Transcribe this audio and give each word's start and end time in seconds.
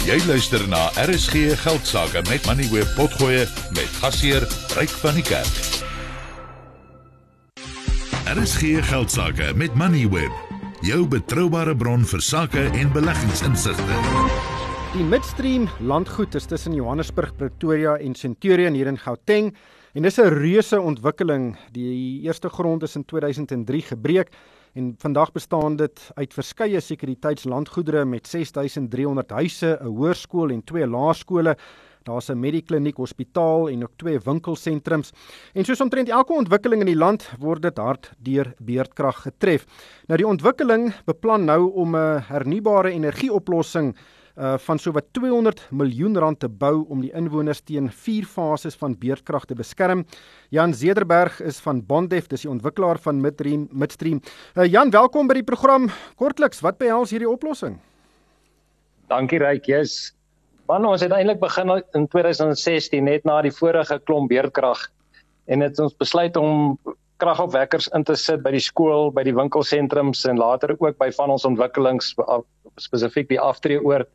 Jy 0.00 0.16
luister 0.24 0.62
na 0.64 0.86
RSG 0.96 1.58
Geldsaake 1.60 2.22
met 2.30 2.46
Money 2.48 2.64
Web 2.72 2.88
Potgoe 2.96 3.42
met 3.76 3.90
gasheer 4.00 4.46
Ryk 4.72 4.94
van 5.02 5.18
die 5.18 5.24
Kerk. 5.26 5.58
RSG 8.32 8.80
Geldsaake 8.88 9.50
met 9.60 9.76
Money 9.76 10.06
Web, 10.08 10.32
jou 10.80 11.02
betroubare 11.04 11.74
bron 11.76 12.06
vir 12.08 12.24
sake 12.24 12.64
en 12.80 12.92
beleggingsinsigte. 12.96 13.98
Die 14.94 15.04
Midstream 15.04 15.68
landgoed 15.84 16.34
is 16.34 16.48
tussen 16.48 16.72
Johannesburg, 16.74 17.36
Pretoria 17.36 17.98
en 18.00 18.16
Centurion 18.16 18.72
hier 18.72 18.88
in 18.88 18.98
Gauteng 18.98 19.52
en 19.92 20.02
dis 20.02 20.16
'n 20.16 20.32
reuse 20.32 20.80
ontwikkeling. 20.80 21.58
Die 21.72 22.22
eerste 22.24 22.48
grond 22.48 22.82
is 22.82 22.96
in 22.96 23.04
2003 23.04 23.82
gebreek 23.82 24.32
en 24.80 24.94
vandag 24.98 25.32
bestaan 25.32 25.76
dit 25.76 26.00
uit 26.14 26.34
verskeie 26.34 26.80
sekuriteitslandgoedere 26.80 28.04
met 28.08 28.28
6300 28.28 29.30
huise, 29.30 29.78
'n 29.80 29.86
hoërskool 29.86 30.50
en 30.50 30.64
twee 30.64 30.86
laerskole. 30.86 31.56
Daar's 32.02 32.30
'n 32.30 32.40
medikliniek, 32.40 32.96
hospitaal 32.96 33.68
en 33.68 33.82
ook 33.82 33.96
twee 33.96 34.18
winkelsentrums. 34.18 35.12
En 35.52 35.64
soos 35.64 35.80
omtrent 35.80 36.08
elke 36.08 36.32
ontwikkeling 36.32 36.80
in 36.80 36.86
die 36.86 36.96
land 36.96 37.30
word 37.38 37.62
dit 37.62 37.76
hard 37.76 38.12
deur 38.18 38.54
beerdkrag 38.58 39.22
getref. 39.22 39.66
Nou 40.06 40.16
die 40.16 40.26
ontwikkeling 40.26 40.94
beplan 41.04 41.44
nou 41.44 41.72
om 41.72 41.96
'n 41.96 42.22
hernubare 42.28 42.90
energieoplossing 42.90 43.96
uh 44.40 44.56
van 44.58 44.78
sowat 44.80 45.04
200 45.12 45.66
miljoen 45.70 46.16
rand 46.18 46.38
te 46.40 46.48
bou 46.48 46.84
om 46.88 47.02
die 47.04 47.12
inwoners 47.16 47.60
teen 47.60 47.90
vier 47.92 48.24
fases 48.24 48.76
van 48.80 48.94
beerdkrag 48.98 49.44
te 49.44 49.54
beskerm. 49.54 50.06
Jan 50.48 50.72
Zederberg 50.74 51.40
is 51.44 51.60
van 51.60 51.82
Bondef, 51.86 52.30
dis 52.30 52.46
die 52.46 52.50
ontwikkelaar 52.50 52.98
van 53.04 53.20
Midstream 53.20 53.68
Midstream. 53.70 54.22
Uh 54.56 54.64
Jan, 54.64 54.90
welkom 54.90 55.28
by 55.28 55.36
die 55.40 55.44
program. 55.44 55.90
Kortliks, 56.16 56.62
wat 56.64 56.78
behels 56.80 57.12
hierdie 57.12 57.28
oplossing? 57.28 57.76
Dankie 59.12 59.42
Ryk, 59.42 59.68
yes. 59.68 60.14
Man, 60.70 60.86
ons 60.86 61.02
het 61.02 61.12
eintlik 61.12 61.40
begin 61.42 61.74
in 61.98 62.08
2016 62.08 63.04
net 63.04 63.24
na 63.28 63.40
die 63.42 63.52
vorige 63.52 63.98
klomp 64.06 64.30
beerdkrag 64.30 64.86
en 65.50 65.60
het 65.66 65.78
ons 65.82 65.96
besluit 65.98 66.36
om 66.38 66.78
kragopwekkers 67.20 67.90
in 67.96 68.04
te 68.06 68.16
sit 68.16 68.40
by 68.44 68.54
die 68.54 68.62
skool, 68.64 69.10
by 69.12 69.24
die 69.26 69.34
winkelsentrums 69.36 70.24
en 70.30 70.40
later 70.40 70.72
ook 70.78 70.96
by 71.00 71.10
van 71.16 71.34
ons 71.34 71.44
ontwikkelings 71.44 72.14
spesifiek 72.78 73.28
die 73.28 73.40
aftreeoord 73.40 74.08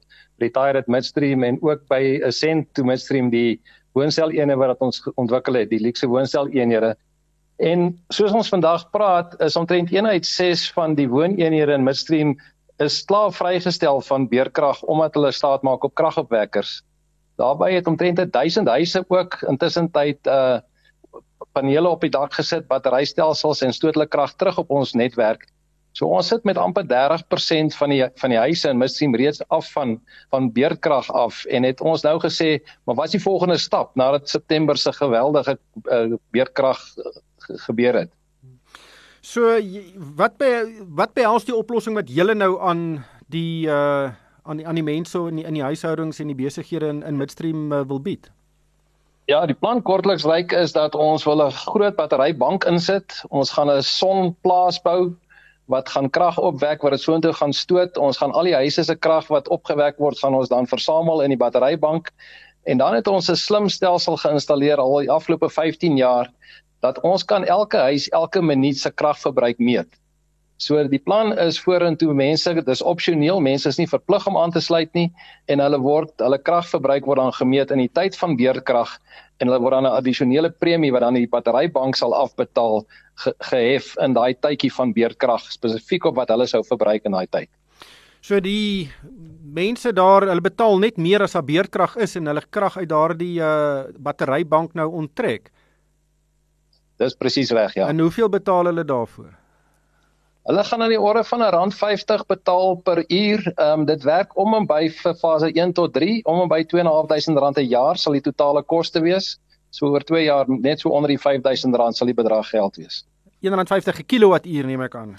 retired 0.43 0.87
midstream 0.87 1.43
en 1.43 1.57
ook 1.63 1.87
by 1.91 2.19
Ascent 2.27 2.67
to 2.75 2.83
midstream 2.83 3.29
die 3.31 3.61
woonsteleenhede 3.95 4.59
wat 4.59 4.81
ons 4.83 5.01
ontwikkel 5.15 5.61
het, 5.61 5.69
die 5.71 5.79
luxe 5.79 6.07
woonsteleenhede. 6.07 6.95
En 7.63 7.93
soos 8.11 8.33
ons 8.35 8.51
vandag 8.51 8.89
praat, 8.91 9.35
is 9.39 9.55
omtrent 9.55 9.93
1 9.93 10.07
uit 10.07 10.25
6 10.27 10.67
van 10.75 10.95
die 10.95 11.07
wooneenhede 11.07 11.77
in 11.77 11.87
midstream 11.87 12.35
is 12.83 12.99
klaar 13.07 13.31
vrygestel 13.31 14.01
van 14.03 14.27
beerkrag 14.27 14.81
omdat 14.83 15.15
hulle 15.15 15.31
staat 15.31 15.63
maak 15.63 15.83
op 15.83 15.95
kragopwekkers. 15.95 16.81
Daarbey 17.39 17.73
het 17.75 17.87
omtrent 17.87 18.19
1000 18.31 18.67
huise 18.67 19.03
ook 19.07 19.41
intussen 19.47 19.91
tyd 19.91 20.19
uh 20.27 20.59
panele 21.55 21.87
op 21.87 22.01
die 22.03 22.11
dak 22.11 22.33
gesit, 22.35 22.67
batterystelsels 22.67 23.61
en 23.63 23.73
stootlike 23.73 24.11
krag 24.11 24.33
terug 24.35 24.57
op 24.59 24.71
ons 24.75 24.91
netwerk. 24.93 25.45
So 25.95 26.09
ons 26.11 26.27
sit 26.27 26.43
met 26.43 26.57
amper 26.59 26.83
30% 26.83 27.77
van 27.79 27.93
die 27.93 28.01
van 28.19 28.33
die 28.33 28.39
huise 28.39 28.67
in 28.69 28.81
Midstream 28.81 29.15
reeds 29.15 29.39
af 29.47 29.69
van 29.71 29.95
van 30.33 30.49
beerdkrag 30.51 31.07
af 31.15 31.45
en 31.45 31.63
het 31.63 31.81
ons 31.81 32.03
nou 32.03 32.17
gesê, 32.19 32.59
maar 32.83 32.97
wat 32.99 33.07
is 33.07 33.15
die 33.15 33.23
volgende 33.23 33.57
stap 33.57 33.95
nadat 33.95 34.29
September 34.29 34.77
se 34.77 34.91
geweldige 34.91 35.57
uh, 35.87 36.19
beerdkrag 36.35 36.81
gebeur 37.67 38.01
het? 38.03 38.11
So 39.21 39.55
wat 40.19 40.35
by 40.37 40.51
wat 40.99 41.15
behels 41.15 41.47
die 41.47 41.55
oplossing 41.55 41.95
wat 41.95 42.11
julle 42.11 42.35
nou 42.35 42.59
aan 42.59 43.05
die 43.31 43.67
uh 43.71 44.11
aan 44.45 44.59
die 44.59 44.67
aan 44.67 44.77
die 44.77 44.85
mense 44.85 45.17
in 45.31 45.39
die, 45.39 45.45
in 45.47 45.55
die 45.57 45.63
huishoudings 45.65 46.19
en 46.19 46.27
die 46.29 46.37
besighede 46.37 46.91
in 46.91 47.03
in 47.03 47.17
Midstream 47.17 47.71
uh, 47.71 47.81
wil 47.87 48.01
bied? 48.03 48.27
Ja, 49.25 49.45
die 49.49 49.55
plan 49.57 49.81
kortliks 49.81 50.25
lyk 50.27 50.51
is 50.53 50.75
dat 50.75 50.93
ons 50.95 51.23
wil 51.25 51.41
'n 51.41 51.51
groot 51.51 51.95
batterybank 51.95 52.67
insit. 52.69 53.23
Ons 53.29 53.55
gaan 53.55 53.71
'n 53.71 53.81
sonplaas 53.81 54.77
bou 54.81 55.15
wat 55.71 55.89
gaan 55.89 56.09
krag 56.09 56.37
opwek 56.37 56.81
wat 56.81 56.91
dit 56.91 57.01
soontoe 57.01 57.33
gaan 57.33 57.53
stoot. 57.53 57.97
Ons 57.97 58.17
gaan 58.17 58.31
al 58.31 58.49
die 58.49 58.55
huise 58.55 58.83
se 58.83 58.95
krag 58.95 59.27
wat 59.33 59.49
opgewek 59.49 59.97
word, 59.97 60.19
gaan 60.19 60.37
ons 60.37 60.49
dan 60.49 60.67
versamel 60.67 61.23
in 61.25 61.33
die 61.33 61.41
batterybank. 61.41 62.11
En 62.65 62.77
dan 62.77 62.93
het 62.93 63.07
ons 63.07 63.29
'n 63.29 63.35
slim 63.35 63.69
stelsel 63.69 64.17
geïnstalleer 64.17 64.77
al 64.77 64.99
die 64.99 65.11
afgelope 65.11 65.49
15 65.49 65.97
jaar 65.97 66.31
dat 66.81 66.99
ons 67.01 67.25
kan 67.25 67.45
elke 67.45 67.77
huis 67.77 68.09
elke 68.09 68.41
minuut 68.41 68.77
se 68.77 68.91
kragverbruik 68.91 69.57
meet. 69.57 69.87
So 70.57 70.79
die 70.87 71.01
plan 71.03 71.33
is 71.35 71.57
vorentoe 71.59 72.13
mense, 72.15 72.53
dis 72.63 72.81
opsioneel, 72.81 73.41
mense 73.43 73.67
is 73.67 73.79
nie 73.79 73.89
verplig 73.91 74.23
om 74.29 74.37
aan 74.39 74.53
te 74.55 74.61
sluit 74.63 74.93
nie 74.95 75.09
en 75.51 75.59
hulle 75.59 75.81
word 75.83 76.13
hulle 76.23 76.39
kragverbruik 76.39 77.09
word 77.09 77.19
dan 77.19 77.35
gemeet 77.35 77.73
in 77.75 77.83
die 77.83 77.91
tyd 77.91 78.15
van 78.15 78.37
beerdkrag 78.39 78.93
en 79.43 79.51
hulle 79.51 79.59
word 79.59 79.75
dan 79.75 79.89
'n 79.89 79.97
addisionele 79.99 80.49
premie 80.49 80.93
wat 80.95 81.03
dan 81.03 81.19
die 81.19 81.27
batterybank 81.27 81.99
sal 81.99 82.15
afbetaal 82.15 82.85
ge 83.19 83.33
gehef 83.51 83.97
in 83.99 84.15
daai 84.15 84.33
tydjie 84.33 84.71
van 84.71 84.93
beerdkrag 84.93 85.43
spesifiek 85.51 86.05
op 86.05 86.15
wat 86.15 86.29
hulle 86.29 86.47
sou 86.47 86.63
verbruik 86.63 87.03
in 87.05 87.11
daai 87.11 87.27
tyd. 87.27 87.49
So 88.21 88.39
die 88.39 88.89
mense 89.43 89.91
daar, 89.93 90.23
hulle 90.25 90.41
betaal 90.41 90.79
net 90.79 90.97
meer 90.97 91.21
as 91.21 91.33
daar 91.33 91.43
beerdkrag 91.43 91.97
is 91.97 92.15
en 92.15 92.25
hulle 92.25 92.41
krag 92.49 92.77
uit 92.77 92.89
daardie 92.89 93.39
uh 93.39 93.91
batterybank 93.99 94.73
nou 94.73 94.87
onttrek. 94.91 95.51
Dis 96.97 97.15
presies 97.15 97.51
reg, 97.51 97.75
ja. 97.75 97.89
En 97.89 97.99
hoeveel 97.99 98.29
betaal 98.29 98.65
hulle 98.65 98.85
daarvoor? 98.85 99.44
Hulle 100.45 100.63
gaan 100.63 100.81
aan 100.81 100.91
die 100.93 101.01
orde 101.01 101.23
van 101.23 101.41
'n 101.41 101.49
rand 101.49 101.73
50 101.75 102.25
betaal 102.25 102.75
per 102.75 103.03
uur. 103.07 103.51
Ehm 103.55 103.79
um, 103.79 103.85
dit 103.85 104.03
werk 104.03 104.37
om 104.37 104.53
en 104.53 104.65
by 104.65 104.89
vir 104.89 105.15
fase 105.15 105.51
1 105.51 105.73
tot 105.73 105.93
3, 105.93 106.21
om 106.23 106.41
en 106.41 106.47
by 106.47 106.63
2.500 106.63 107.39
rand 107.39 107.57
'n 107.57 107.65
jaar 107.67 107.97
sal 107.97 108.13
die 108.13 108.21
totale 108.21 108.63
koste 108.63 109.01
wees. 109.01 109.39
So 109.69 109.87
oor 109.87 110.03
2 110.03 110.23
jaar 110.23 110.45
net 110.47 110.79
so 110.79 110.89
onder 110.89 111.09
die 111.09 111.19
5000 111.19 111.75
rand 111.75 111.95
sal 111.97 112.07
die 112.07 112.15
bedrag 112.15 112.49
geld 112.49 112.75
wees. 112.75 113.05
150 113.41 114.05
kilowattuur 114.05 114.65
neem 114.65 114.81
ek 114.81 114.95
aan. 114.95 115.17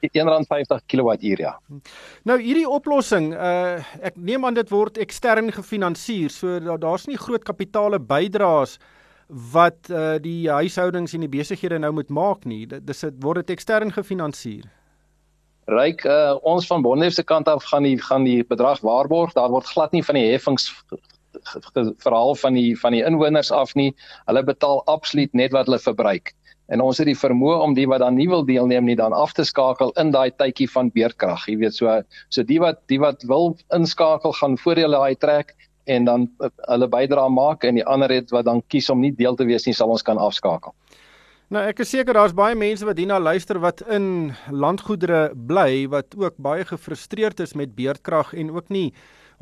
150 0.00 0.80
kilowattuur 0.86 1.40
ja. 1.40 1.58
Nou 2.24 2.40
hierdie 2.40 2.68
oplossing, 2.68 3.34
uh 3.34 3.82
ek 4.00 4.16
neem 4.16 4.44
aan 4.44 4.54
dit 4.54 4.70
word 4.70 4.98
ekstern 4.98 5.52
gefinansier. 5.52 6.30
So 6.30 6.78
daar's 6.78 7.06
nie 7.06 7.18
groot 7.18 7.44
kapitale 7.44 7.98
bydraes 7.98 8.78
wat 9.32 9.88
uh, 9.88 10.18
die 10.20 10.50
huishoudings 10.50 11.14
en 11.16 11.24
die 11.24 11.32
besighede 11.32 11.78
nou 11.80 11.92
moet 11.96 12.10
maak 12.12 12.44
nie. 12.44 12.66
Dis 12.68 13.00
dit 13.00 13.16
word 13.24 13.42
dit 13.42 13.54
ekstern 13.56 13.92
gefinansier. 13.94 14.66
Ryk 15.72 16.04
uh, 16.04 16.34
ons 16.42 16.66
van 16.68 16.82
Bonnef 16.84 17.14
se 17.16 17.24
kant 17.24 17.48
af 17.48 17.64
gaan 17.70 17.86
die 17.86 17.96
gaan 18.02 18.26
die 18.28 18.42
bedrag 18.44 18.82
waarborg. 18.84 19.32
Daar 19.32 19.50
word 19.54 19.70
glad 19.72 19.96
nie 19.96 20.04
van 20.04 20.18
die 20.18 20.28
heffings 20.32 20.68
verhaal 22.04 22.34
van 22.36 22.58
die 22.58 22.76
van 22.76 22.92
die 22.92 23.04
inwoners 23.06 23.50
af 23.54 23.72
nie. 23.78 23.92
Hulle 24.28 24.44
betaal 24.44 24.82
absoluut 24.90 25.32
net 25.32 25.56
wat 25.56 25.70
hulle 25.70 25.80
verbruik. 25.80 26.34
En 26.68 26.80
ons 26.80 26.98
het 27.00 27.08
die 27.08 27.16
vermoë 27.18 27.56
om 27.64 27.74
die 27.76 27.88
wat 27.88 28.02
dan 28.04 28.16
nie 28.16 28.28
wil 28.28 28.44
deelneem 28.44 28.84
nie 28.84 28.96
dan 28.96 29.16
af 29.16 29.32
te 29.36 29.44
skakel 29.48 29.92
in 30.00 30.12
daai 30.12 30.30
tydjie 30.30 30.68
van 30.70 30.92
beerkrag. 30.92 31.48
Jy 31.48 31.56
weet 31.64 31.78
so 31.78 32.00
so 32.28 32.44
die 32.44 32.60
wat 32.60 32.84
die 32.92 33.00
wat 33.00 33.24
wil 33.28 33.54
inskakel 33.72 34.36
gaan 34.40 34.60
voordele 34.60 35.00
daai 35.00 35.16
trek 35.16 35.56
en 35.84 36.04
dan 36.04 36.28
uh, 36.40 36.50
hulle 36.68 36.88
bydra 36.88 37.28
maak 37.28 37.64
en 37.64 37.78
die 37.80 37.86
ander 37.86 38.12
het 38.12 38.30
wat 38.30 38.46
dan 38.46 38.62
kies 38.68 38.90
om 38.90 39.00
nie 39.00 39.12
deel 39.16 39.36
te 39.38 39.46
wees 39.48 39.66
nie 39.66 39.74
sal 39.74 39.90
ons 39.90 40.04
kan 40.06 40.18
afskakel. 40.18 40.74
Nou 41.52 41.62
ek 41.68 41.82
is 41.84 41.90
seker 41.92 42.16
daar's 42.16 42.32
baie 42.32 42.56
mense 42.56 42.86
wat 42.88 42.96
hierna 42.96 43.18
luister 43.20 43.58
wat 43.60 43.82
in 43.92 44.32
landgoedere 44.48 45.34
bly 45.36 45.84
wat 45.92 46.16
ook 46.16 46.38
baie 46.40 46.64
gefrustreerd 46.64 47.42
is 47.44 47.52
met 47.58 47.74
beerdkrag 47.76 48.32
en 48.34 48.54
ook 48.54 48.70
nie 48.72 48.92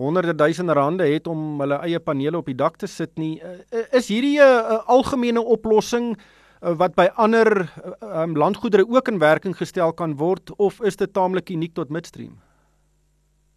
honderde 0.01 0.35
duisende 0.35 0.75
rande 0.75 1.07
het 1.07 1.29
om 1.29 1.61
hulle 1.61 1.79
eie 1.85 2.01
panele 2.01 2.41
op 2.41 2.49
die 2.49 2.57
dak 2.57 2.81
te 2.81 2.89
sit 2.89 3.13
nie. 3.21 3.39
Uh, 3.39 3.85
is 3.93 4.09
hierdie 4.09 4.41
'n 4.41 4.83
algemene 4.87 5.43
oplossing 5.43 6.17
wat 6.61 6.95
by 6.95 7.09
ander 7.17 7.71
um, 8.03 8.37
landgoedere 8.37 8.85
ook 8.89 9.09
in 9.09 9.19
werking 9.19 9.57
gestel 9.57 9.93
kan 9.93 10.17
word 10.17 10.53
of 10.57 10.81
is 10.85 10.97
dit 10.97 11.13
taamlik 11.13 11.51
uniek 11.51 11.75
tot 11.75 11.89
midstream? 11.89 12.37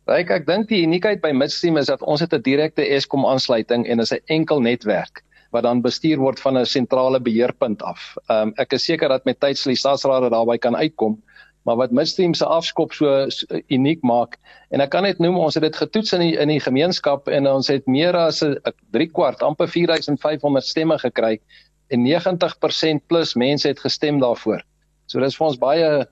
Kyk, 0.03 0.31
ek 0.35 0.47
dink 0.49 0.65
die 0.67 0.81
uniekheid 0.83 1.21
by 1.23 1.29
Midstream 1.31 1.77
is 1.79 1.88
dat 1.88 2.01
ons 2.03 2.19
het 2.19 2.33
'n 2.35 2.44
direkte 2.44 2.83
Eskom 2.83 3.23
aansluiting 3.25 3.85
en 3.88 4.03
is 4.03 4.11
'n 4.11 4.19
enkel 4.27 4.59
netwerk 4.59 5.23
wat 5.55 5.63
dan 5.63 5.81
bestuur 5.81 6.19
word 6.19 6.39
van 6.39 6.57
'n 6.57 6.65
sentrale 6.65 7.19
beheerpunt 7.19 7.81
af. 7.81 8.17
Ehm 8.27 8.50
um, 8.50 8.53
ek 8.57 8.73
is 8.73 8.83
seker 8.83 9.07
dat 9.07 9.23
met 9.25 9.39
tyd 9.39 9.57
sal 9.57 9.71
die 9.71 9.79
staatsraad 9.79 10.31
daarby 10.31 10.57
kan 10.57 10.75
uitkom, 10.75 11.23
maar 11.63 11.77
wat 11.77 11.91
Midstream 11.91 12.33
se 12.33 12.45
afskop 12.45 12.91
so, 12.94 13.29
so 13.29 13.45
uniek 13.69 14.01
maak 14.03 14.38
en 14.71 14.81
ek 14.81 14.89
kan 14.89 15.03
net 15.03 15.19
noem 15.19 15.38
ons 15.38 15.53
het 15.53 15.63
dit 15.63 15.75
getoets 15.75 16.13
in 16.13 16.19
die 16.19 16.35
in 16.38 16.49
die 16.49 16.59
gemeenskap 16.59 17.27
en 17.27 17.47
ons 17.47 17.67
het 17.67 17.88
meer 17.88 18.15
as 18.15 18.44
'n 18.44 18.59
3 18.91 19.07
kwart 19.07 19.41
amper 19.41 19.67
4500 19.67 20.65
stemme 20.65 20.97
gekry 20.99 21.39
en 21.88 22.03
90% 22.03 23.07
plus 23.07 23.35
mense 23.35 23.67
het 23.67 23.79
gestem 23.79 24.19
daarvoor. 24.19 24.61
So 25.07 25.19
dis 25.19 25.38
vir 25.38 25.47
ons 25.47 25.57
baie 25.57 26.07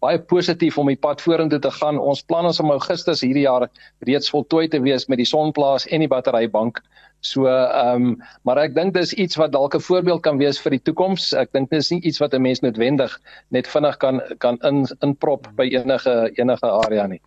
baie 0.00 0.18
positief 0.18 0.78
om 0.78 0.86
die 0.86 0.96
pad 0.96 1.22
vorentoe 1.22 1.58
te 1.58 1.70
gaan. 1.70 1.98
Ons 1.98 2.22
plan 2.22 2.46
is 2.46 2.60
om 2.60 2.70
Augustus 2.70 3.24
hierdie 3.24 3.46
jaar 3.46 3.68
reeds 4.06 4.30
voltooi 4.30 4.68
te 4.68 4.80
wees 4.80 5.08
met 5.08 5.18
die 5.18 5.26
sonplaas 5.26 5.86
en 5.90 6.04
die 6.04 6.10
batterybank. 6.10 6.82
So 7.20 7.48
ehm 7.50 7.94
um, 7.94 8.10
maar 8.46 8.60
ek 8.62 8.76
dink 8.76 8.94
dis 8.94 9.12
iets 9.12 9.36
wat 9.36 9.52
dalk 9.52 9.74
'n 9.74 9.82
voorbeeld 9.82 10.22
kan 10.22 10.38
wees 10.38 10.60
vir 10.62 10.70
die 10.70 10.82
toekoms. 10.86 11.32
Ek 11.34 11.50
dink 11.52 11.70
dis 11.70 11.90
nie 11.90 12.00
iets 12.00 12.20
wat 12.20 12.34
'n 12.34 12.42
mens 12.42 12.60
noodwendig 12.60 13.18
net 13.50 13.66
vinnig 13.66 13.96
kan 13.98 14.22
kan 14.38 14.58
in 14.62 14.86
inprop 15.02 15.48
by 15.56 15.66
enige 15.66 16.30
enige 16.36 16.66
area 16.66 17.06
nie. 17.06 17.20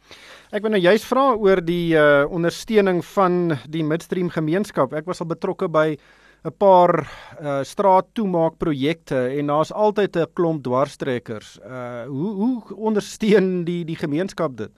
Ek 0.51 0.61
wil 0.61 0.71
nou 0.71 0.81
juist 0.81 1.05
vra 1.05 1.35
oor 1.35 1.61
die 1.65 1.95
uh 1.95 2.25
ondersteuning 2.31 3.05
van 3.05 3.57
die 3.69 3.83
midstream 3.83 4.29
gemeenskap. 4.29 4.93
Ek 4.93 5.05
was 5.05 5.19
al 5.19 5.27
betrokke 5.27 5.67
by 5.67 5.97
'n 6.43 6.53
paar 6.57 6.91
uh 7.41 7.59
straattoemaakprojekte 7.61 9.27
en 9.37 9.47
daar's 9.47 9.71
altyd 9.71 10.15
'n 10.17 10.33
klomp 10.33 10.63
dwarstrekkers. 10.63 11.59
Uh 11.59 12.03
hoe 12.05 12.33
hoe 12.33 12.75
ondersteun 12.75 13.63
die 13.63 13.85
die 13.85 13.95
gemeenskap 13.95 14.57
dit? 14.57 14.71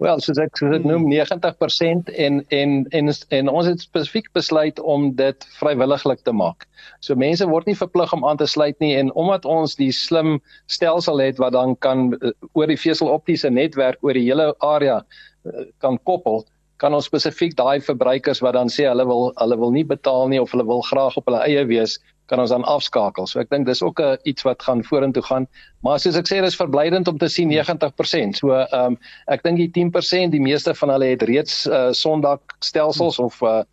Wel, 0.00 0.20
soos 0.24 0.38
ek 0.40 0.56
ek 0.64 0.84
noem 0.88 1.02
90% 1.12 2.08
en 2.24 2.40
en 2.48 2.86
en 2.88 3.12
en 3.28 3.48
ons 3.48 3.66
het 3.68 3.80
spesifiek 3.80 4.30
besluit 4.32 4.78
om 4.80 5.10
dit 5.14 5.46
vrywilliglik 5.58 6.22
te 6.24 6.32
maak. 6.32 6.64
So 7.04 7.14
mense 7.14 7.46
word 7.46 7.66
nie 7.68 7.76
verplig 7.76 8.12
om 8.16 8.24
aan 8.24 8.40
te 8.40 8.46
sluit 8.48 8.78
nie 8.80 8.94
en 8.96 9.12
omdat 9.12 9.44
ons 9.44 9.76
die 9.76 9.92
slim 9.92 10.38
stelsel 10.66 11.20
het 11.20 11.36
wat 11.38 11.52
dan 11.52 11.76
kan 11.84 12.14
uh, 12.14 12.32
oor 12.52 12.72
die 12.72 12.80
veseloptiese 12.80 13.50
netwerk 13.50 14.00
oor 14.00 14.16
die 14.16 14.24
hele 14.24 14.54
area 14.64 15.02
uh, 15.04 15.66
kan 15.84 16.00
koppel, 16.08 16.46
kan 16.80 16.94
ons 16.96 17.08
spesifiek 17.10 17.56
daai 17.58 17.80
verbruikers 17.84 18.40
wat 18.44 18.56
dan 18.56 18.72
sê 18.72 18.86
hulle 18.88 19.04
wil 19.08 19.28
hulle 19.36 19.58
wil 19.60 19.74
nie 19.74 19.84
betaal 19.84 20.30
nie 20.32 20.40
of 20.40 20.54
hulle 20.54 20.66
wil 20.68 20.82
graag 20.88 21.18
op 21.20 21.28
hulle 21.28 21.42
eie 21.44 21.66
wees, 21.68 21.98
kan 22.30 22.40
ons 22.40 22.54
dan 22.54 22.64
afskakel. 22.64 23.26
So 23.26 23.40
ek 23.42 23.50
dink 23.50 23.66
dis 23.66 23.82
ook 23.82 24.00
'n 24.00 24.16
iets 24.24 24.46
wat 24.46 24.62
gaan 24.62 24.82
vorentoe 24.84 25.22
gaan. 25.22 25.46
Maar 25.82 25.98
soos 25.98 26.16
ek 26.16 26.28
sê, 26.30 26.40
dis 26.40 26.56
verblydend 26.56 27.08
om 27.08 27.18
te 27.18 27.28
sien 27.28 27.50
90%. 27.50 28.36
So 28.40 28.54
ehm 28.54 28.86
um, 28.86 28.98
ek 29.28 29.42
dink 29.42 29.58
die 29.58 29.70
10%, 29.70 30.30
die 30.30 30.40
meeste 30.40 30.74
van 30.74 30.90
hulle 30.90 31.12
het 31.12 31.22
reeds 31.22 31.66
uh, 31.66 31.92
sondak 31.92 32.40
stelsels 32.60 33.18
of 33.18 33.42
uh, 33.42 33.62
Eh, 33.62 33.66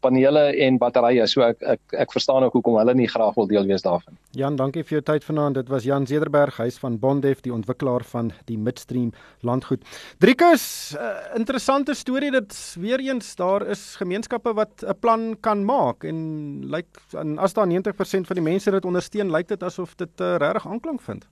panele 0.00 0.44
en 0.66 0.78
batterye. 0.78 1.26
So 1.26 1.42
ek 1.46 1.62
ek 1.62 1.96
ek 2.06 2.12
verstaan 2.12 2.46
ook 2.46 2.58
hoekom 2.58 2.78
hulle 2.80 2.94
nie 2.94 3.08
graag 3.08 3.34
wil 3.34 3.46
deel 3.50 3.66
wees 3.66 3.82
daarvan. 3.82 4.16
Jan, 4.38 4.56
dankie 4.56 4.84
vir 4.84 4.98
jou 4.98 5.02
tyd 5.12 5.24
vanaand. 5.24 5.54
Dit 5.54 5.68
was 5.68 5.84
Jan 5.84 6.06
Zederberg, 6.06 6.56
hy's 6.56 6.78
van 6.78 6.98
Bondef, 6.98 7.40
die 7.44 7.52
ontwikkelaar 7.52 8.04
van 8.04 8.32
die 8.46 8.58
Midstream 8.58 9.12
landgoed. 9.40 9.84
Driekus, 10.18 10.96
uh, 10.98 11.14
interessante 11.38 11.94
storie 11.94 12.30
dit 12.30 12.58
weer 12.80 13.00
eens 13.00 13.34
daar 13.36 13.66
is 13.66 13.96
gemeenskappe 13.96 14.54
wat 14.54 14.84
'n 14.84 14.98
plan 15.00 15.36
kan 15.40 15.64
maak 15.64 16.04
en 16.04 16.60
lyk 16.70 16.86
like, 17.12 17.40
as 17.40 17.52
daar 17.52 17.66
90% 17.66 18.26
van 18.26 18.36
die 18.36 18.44
mense 18.44 18.70
dit 18.70 18.84
ondersteun, 18.84 19.30
lyk 19.30 19.48
dit 19.48 19.62
asof 19.62 19.96
dit 19.96 20.20
uh, 20.20 20.36
regtig 20.36 20.66
aanklank 20.66 21.02
vind. 21.02 21.26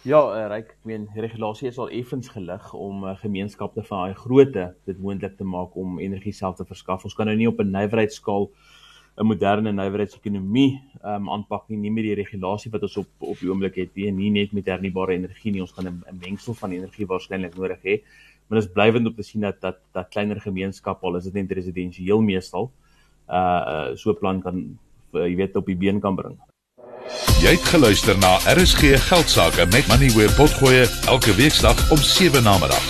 Ja, 0.00 0.16
uh, 0.32 0.46
Ryk, 0.48 0.70
ek 0.72 0.86
meen 0.88 1.02
regulasie 1.12 1.66
is 1.68 1.76
al 1.76 1.90
effens 1.92 2.30
gelig 2.32 2.70
om 2.72 3.02
uh, 3.04 3.10
gemeenskappe 3.20 3.82
van 3.84 4.06
daai 4.06 4.14
grootte 4.16 4.62
dit 4.88 4.96
moontlik 5.04 5.34
te 5.36 5.44
maak 5.44 5.76
om 5.76 5.98
energie 6.00 6.32
self 6.32 6.56
te 6.56 6.64
verskaf. 6.64 7.04
Ons 7.04 7.16
kan 7.18 7.28
nou 7.28 7.34
nie 7.36 7.48
op 7.50 7.60
'n 7.60 7.68
nywerheidsskaal 7.68 8.48
'n 9.20 9.26
moderne 9.28 9.74
nywerheidsekonomie 9.76 10.80
um, 11.04 11.28
aanpak 11.28 11.68
nie, 11.68 11.76
nie 11.76 11.92
met 11.92 12.08
die 12.08 12.16
regulasie 12.16 12.72
wat 12.72 12.88
ons 12.88 12.96
op 12.96 13.08
op 13.18 13.36
die 13.44 13.52
oomblik 13.52 13.76
het 13.76 13.94
nie, 13.94 14.10
nie 14.10 14.30
net 14.30 14.52
met 14.56 14.72
hernubare 14.72 15.12
energie 15.12 15.52
nie. 15.52 15.60
Ons 15.60 15.76
gaan 15.76 15.92
'n 15.92 16.02
mengsel 16.16 16.54
van 16.54 16.72
energie 16.72 17.06
waarskynlik 17.06 17.56
nodig 17.56 17.84
hê. 17.84 18.00
Maar 18.48 18.60
dit 18.60 18.68
is 18.68 18.72
blywend 18.72 19.06
om 19.06 19.14
te 19.14 19.22
sien 19.22 19.42
dat 19.42 19.60
dat 19.60 19.76
dat 19.92 20.08
kleiner 20.08 20.40
gemeenskappe 20.40 21.06
al 21.06 21.16
is 21.16 21.24
dit 21.24 21.34
net 21.34 21.52
residensieel 21.52 22.22
meestal 22.22 22.70
uh, 23.28 23.94
so 23.94 24.12
'n 24.12 24.18
plan 24.18 24.40
kan 24.40 24.78
jy 25.12 25.36
weet 25.36 25.56
op 25.56 25.66
die 25.66 25.76
been 25.76 26.00
kan 26.00 26.16
bring. 26.16 26.49
Jy 27.40 27.50
het 27.56 27.64
geluister 27.72 28.18
na 28.18 28.36
RSG 28.54 28.96
Geldsaake 29.08 29.66
met 29.72 29.86
Money 29.88 30.10
where 30.10 30.32
potgoe 30.36 30.88
elke 31.06 31.34
weeksdag 31.34 31.90
om 31.90 31.98
7 31.98 32.42
na 32.42 32.58
middag. 32.58 32.84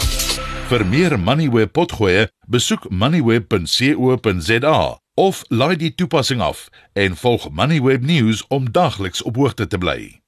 Vir 0.70 0.86
meer 0.86 1.18
Money 1.18 1.48
where 1.50 1.66
potgoe, 1.66 2.28
besoek 2.46 2.90
moneyweb.co.za 2.90 4.78
of 5.14 5.42
laai 5.48 5.76
die 5.76 5.94
toepassing 5.94 6.40
af 6.40 6.68
en 6.92 7.16
volg 7.16 7.50
Moneyweb 7.50 8.02
News 8.02 8.44
om 8.48 8.72
dagliks 8.72 9.22
op 9.22 9.36
hoogte 9.36 9.66
te 9.66 9.78
bly. 9.78 10.19